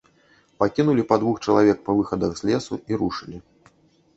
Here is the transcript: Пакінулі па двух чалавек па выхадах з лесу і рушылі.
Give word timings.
Пакінулі 0.61 1.03
па 1.11 1.15
двух 1.23 1.37
чалавек 1.45 1.77
па 1.91 1.97
выхадах 1.99 2.31
з 2.41 2.51
лесу 2.51 2.73
і 2.93 3.01
рушылі. 3.03 3.37